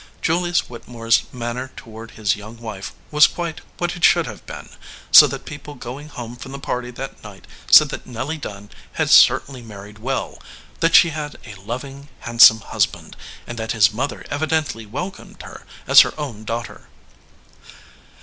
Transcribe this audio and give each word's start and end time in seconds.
Julius 0.19 0.67
Whittemore 0.67 1.05
s 1.05 1.25
manner 1.31 1.71
toward 1.75 2.09
his 2.17 2.35
young 2.35 2.57
wife 2.57 2.91
was 3.11 3.27
quite 3.27 3.61
what 3.77 3.95
it 3.95 4.03
should 4.03 4.25
have 4.25 4.43
been, 4.47 4.69
so 5.11 5.27
that 5.27 5.45
people 5.45 5.75
go 5.75 5.99
ing 5.99 6.09
home 6.09 6.35
from 6.37 6.53
the 6.53 6.57
party 6.57 6.89
that 6.89 7.21
night 7.23 7.45
said 7.69 7.89
that 7.89 8.07
Nelly 8.07 8.39
Dunn 8.39 8.71
had 8.93 9.11
certainly 9.11 9.61
married 9.61 9.99
well, 9.99 10.41
that 10.79 10.95
she 10.95 11.09
had 11.09 11.37
a 11.45 11.53
loving, 11.53 12.09
handsome 12.21 12.61
husband, 12.61 13.15
and 13.45 13.59
that 13.59 13.73
his 13.73 13.93
mother 13.93 14.25
evi 14.31 14.47
dently 14.47 14.89
welcomed 14.89 15.43
her 15.43 15.67
as 15.85 15.99
her 15.99 16.19
own 16.19 16.45
daughter. 16.45 16.87